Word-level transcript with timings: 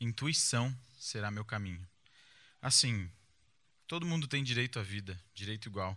Intuição 0.00 0.74
será 0.98 1.30
meu 1.30 1.44
caminho. 1.44 1.86
Assim, 2.62 3.10
todo 3.86 4.06
mundo 4.06 4.26
tem 4.26 4.42
direito 4.42 4.78
à 4.78 4.82
vida, 4.82 5.20
direito 5.34 5.68
igual. 5.68 5.96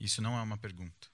Isso 0.00 0.20
não 0.20 0.36
é 0.36 0.42
uma 0.42 0.58
pergunta. 0.58 1.08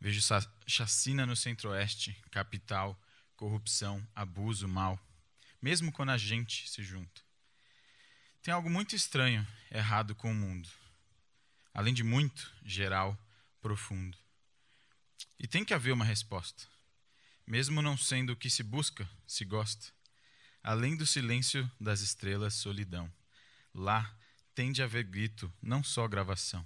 Vejo 0.00 0.20
chacina 0.66 1.24
no 1.24 1.36
centro-oeste, 1.36 2.20
capital, 2.32 3.00
corrupção, 3.36 4.04
abuso, 4.14 4.66
mal, 4.66 4.98
mesmo 5.60 5.92
quando 5.92 6.10
a 6.10 6.18
gente 6.18 6.68
se 6.68 6.82
junta. 6.82 7.22
Tem 8.42 8.52
algo 8.52 8.68
muito 8.68 8.96
estranho, 8.96 9.46
errado 9.70 10.16
com 10.16 10.32
o 10.32 10.34
mundo. 10.34 10.68
Além 11.72 11.94
de 11.94 12.02
muito, 12.02 12.52
geral, 12.64 13.16
profundo. 13.60 14.18
E 15.38 15.46
tem 15.46 15.64
que 15.64 15.72
haver 15.72 15.92
uma 15.92 16.04
resposta. 16.04 16.66
Mesmo 17.46 17.80
não 17.80 17.96
sendo 17.96 18.32
o 18.32 18.36
que 18.36 18.50
se 18.50 18.64
busca, 18.64 19.08
se 19.26 19.44
gosta. 19.44 19.92
Além 20.62 20.96
do 20.96 21.04
silêncio 21.04 21.68
das 21.80 22.00
estrelas, 22.00 22.54
solidão. 22.54 23.12
Lá 23.74 24.14
tende 24.54 24.80
a 24.80 24.84
haver 24.84 25.04
grito, 25.04 25.52
não 25.60 25.82
só 25.82 26.06
gravação. 26.06 26.64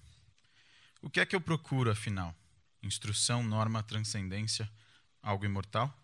O 1.01 1.09
que 1.09 1.21
é 1.21 1.27
que 1.27 1.35
eu 1.35 1.41
procuro, 1.41 1.91
afinal? 1.91 2.35
Instrução, 2.83 3.43
norma, 3.43 3.83
transcendência, 3.83 4.71
algo 5.23 5.45
imortal? 5.45 5.95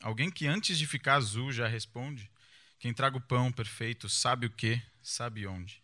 Alguém 0.00 0.30
que 0.30 0.46
antes 0.46 0.78
de 0.78 0.86
ficar 0.86 1.14
azul 1.14 1.52
já 1.52 1.66
responde? 1.66 2.30
Quem 2.78 2.92
traga 2.92 3.16
o 3.16 3.20
pão 3.20 3.50
perfeito 3.50 4.08
sabe 4.08 4.46
o 4.46 4.50
que, 4.50 4.80
sabe 5.02 5.46
onde. 5.46 5.82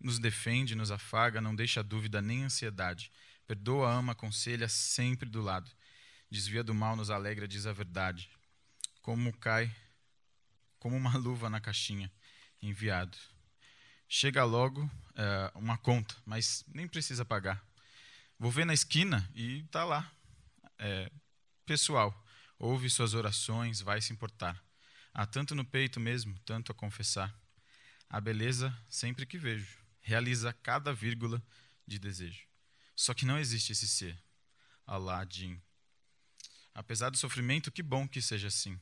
Nos 0.00 0.18
defende, 0.18 0.74
nos 0.74 0.90
afaga, 0.90 1.40
não 1.40 1.54
deixa 1.54 1.82
dúvida 1.82 2.20
nem 2.20 2.44
ansiedade. 2.44 3.10
Perdoa, 3.46 3.92
ama, 3.92 4.12
aconselha, 4.12 4.68
sempre 4.68 5.28
do 5.28 5.40
lado. 5.40 5.70
Desvia 6.30 6.64
do 6.64 6.74
mal, 6.74 6.96
nos 6.96 7.10
alegra, 7.10 7.46
diz 7.46 7.66
a 7.66 7.72
verdade. 7.72 8.30
Como 9.02 9.32
cai, 9.36 9.70
como 10.84 10.98
uma 10.98 11.16
luva 11.16 11.48
na 11.48 11.62
caixinha, 11.62 12.12
enviado. 12.60 13.16
Chega 14.06 14.44
logo 14.44 14.90
é, 15.14 15.50
uma 15.54 15.78
conta, 15.78 16.14
mas 16.26 16.62
nem 16.68 16.86
precisa 16.86 17.24
pagar. 17.24 17.64
Vou 18.38 18.50
ver 18.50 18.66
na 18.66 18.74
esquina 18.74 19.26
e 19.34 19.60
está 19.60 19.82
lá. 19.82 20.12
É, 20.78 21.10
pessoal, 21.64 22.14
ouve 22.58 22.90
suas 22.90 23.14
orações, 23.14 23.80
vai 23.80 24.02
se 24.02 24.12
importar. 24.12 24.62
Há 25.14 25.24
tanto 25.24 25.54
no 25.54 25.64
peito 25.64 25.98
mesmo, 25.98 26.38
tanto 26.40 26.70
a 26.70 26.74
confessar. 26.74 27.34
A 28.10 28.20
beleza, 28.20 28.76
sempre 28.86 29.24
que 29.24 29.38
vejo, 29.38 29.78
realiza 30.02 30.52
cada 30.52 30.92
vírgula 30.92 31.42
de 31.86 31.98
desejo. 31.98 32.46
Só 32.94 33.14
que 33.14 33.24
não 33.24 33.38
existe 33.38 33.72
esse 33.72 33.88
ser. 33.88 34.22
Aladim. 34.86 35.58
Apesar 36.74 37.08
do 37.08 37.16
sofrimento, 37.16 37.72
que 37.72 37.82
bom 37.82 38.06
que 38.06 38.20
seja 38.20 38.48
assim. 38.48 38.78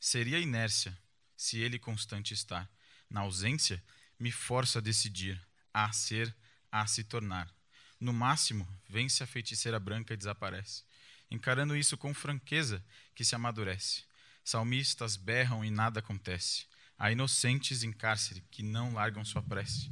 Seria 0.00 0.40
inércia 0.40 0.98
se 1.38 1.58
ele 1.58 1.78
constante 1.78 2.34
está. 2.34 2.68
Na 3.08 3.20
ausência, 3.20 3.82
me 4.20 4.30
força 4.30 4.78
a 4.78 4.82
decidir, 4.82 5.40
a 5.72 5.90
ser, 5.92 6.36
a 6.70 6.86
se 6.86 7.02
tornar. 7.02 7.48
No 7.98 8.12
máximo, 8.12 8.68
vence 8.86 9.22
a 9.22 9.26
feiticeira 9.26 9.80
branca 9.80 10.12
e 10.12 10.16
desaparece 10.18 10.82
encarando 11.30 11.76
isso 11.76 11.96
com 11.96 12.14
franqueza 12.14 12.84
que 13.14 13.24
se 13.24 13.34
amadurece. 13.34 14.04
Salmistas 14.44 15.16
berram 15.16 15.64
e 15.64 15.70
nada 15.70 16.00
acontece. 16.00 16.66
Há 16.98 17.12
inocentes 17.12 17.82
em 17.82 17.92
cárcere 17.92 18.42
que 18.50 18.62
não 18.62 18.94
largam 18.94 19.24
sua 19.24 19.42
prece. 19.42 19.90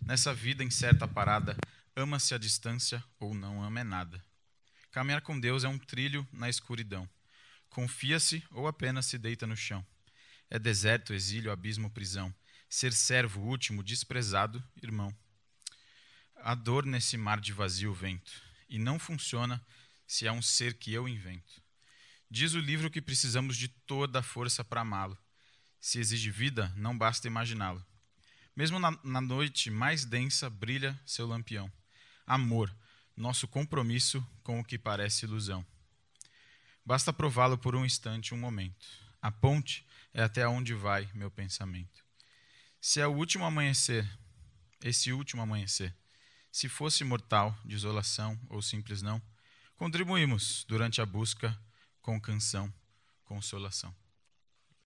Nessa 0.00 0.32
vida 0.32 0.62
incerta 0.62 1.08
parada, 1.08 1.56
ama-se 1.94 2.34
a 2.34 2.38
distância 2.38 3.02
ou 3.18 3.34
não 3.34 3.62
ama 3.62 3.80
é 3.80 3.84
nada. 3.84 4.24
Caminhar 4.92 5.20
com 5.20 5.38
Deus 5.38 5.64
é 5.64 5.68
um 5.68 5.78
trilho 5.78 6.26
na 6.32 6.48
escuridão. 6.48 7.08
Confia-se 7.68 8.42
ou 8.52 8.66
apenas 8.66 9.06
se 9.06 9.18
deita 9.18 9.46
no 9.46 9.56
chão. 9.56 9.84
É 10.50 10.58
deserto, 10.58 11.12
exílio, 11.12 11.50
abismo, 11.50 11.90
prisão. 11.90 12.34
Ser 12.68 12.92
servo 12.92 13.40
último, 13.42 13.82
desprezado, 13.82 14.62
irmão. 14.82 15.14
Há 16.36 16.54
dor 16.54 16.84
nesse 16.84 17.16
mar 17.16 17.40
de 17.40 17.52
vazio 17.52 17.92
vento, 17.92 18.32
e 18.68 18.78
não 18.78 18.98
funciona 18.98 19.64
se 20.06 20.26
é 20.26 20.32
um 20.32 20.42
ser 20.42 20.74
que 20.74 20.92
eu 20.92 21.08
invento. 21.08 21.62
Diz 22.30 22.54
o 22.54 22.60
livro 22.60 22.90
que 22.90 23.00
precisamos 23.00 23.56
de 23.56 23.68
toda 23.68 24.20
a 24.20 24.22
força 24.22 24.64
para 24.64 24.80
amá-lo. 24.80 25.18
Se 25.80 25.98
exige 25.98 26.30
vida, 26.30 26.72
não 26.76 26.96
basta 26.96 27.26
imaginá-lo. 27.26 27.84
Mesmo 28.54 28.78
na, 28.78 28.98
na 29.04 29.20
noite 29.20 29.70
mais 29.70 30.04
densa, 30.04 30.48
brilha 30.48 30.98
seu 31.04 31.26
lampião. 31.26 31.70
Amor, 32.26 32.74
nosso 33.16 33.46
compromisso 33.46 34.26
com 34.42 34.60
o 34.60 34.64
que 34.64 34.78
parece 34.78 35.24
ilusão. 35.24 35.64
Basta 36.84 37.12
prová-lo 37.12 37.58
por 37.58 37.74
um 37.74 37.84
instante, 37.84 38.34
um 38.34 38.38
momento. 38.38 39.05
A 39.26 39.32
ponte 39.32 39.84
é 40.14 40.22
até 40.22 40.46
onde 40.46 40.72
vai 40.72 41.10
meu 41.12 41.32
pensamento. 41.32 42.04
Se 42.80 43.00
é 43.00 43.06
o 43.08 43.12
último 43.12 43.44
amanhecer, 43.44 44.08
esse 44.84 45.12
último 45.12 45.42
amanhecer, 45.42 45.92
se 46.52 46.68
fosse 46.68 47.02
mortal, 47.02 47.58
desolação 47.64 48.38
ou 48.48 48.62
simples 48.62 49.02
não, 49.02 49.20
Contribuímos 49.76 50.64
durante 50.66 51.02
a 51.02 51.06
busca 51.06 51.58
com 52.00 52.18
canção, 52.18 52.72
consolação. 53.24 53.94